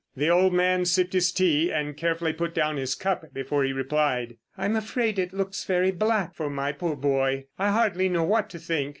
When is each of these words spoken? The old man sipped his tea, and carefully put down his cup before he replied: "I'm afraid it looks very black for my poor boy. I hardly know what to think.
The 0.17 0.31
old 0.31 0.51
man 0.51 0.85
sipped 0.85 1.13
his 1.13 1.31
tea, 1.31 1.71
and 1.71 1.95
carefully 1.95 2.33
put 2.33 2.55
down 2.55 2.77
his 2.77 2.95
cup 2.95 3.31
before 3.35 3.63
he 3.63 3.71
replied: 3.71 4.37
"I'm 4.57 4.75
afraid 4.75 5.19
it 5.19 5.31
looks 5.31 5.63
very 5.63 5.91
black 5.91 6.33
for 6.33 6.49
my 6.49 6.71
poor 6.71 6.95
boy. 6.95 7.45
I 7.59 7.69
hardly 7.69 8.09
know 8.09 8.23
what 8.23 8.49
to 8.49 8.57
think. 8.57 8.89